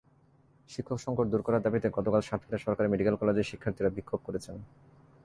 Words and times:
শিক্ষকসংকট 0.69 1.25
দূর 1.31 1.41
করার 1.47 1.63
দাবিতে 1.65 1.87
গতকাল 1.97 2.21
সাতক্ষীরা 2.27 2.63
সরকারি 2.65 2.87
মেডিকেল 2.89 3.15
কলেজের 3.21 3.49
শিক্ষার্থীরা 3.51 3.95
বিক্ষোভ 3.97 4.19
করেছেন। 4.27 4.55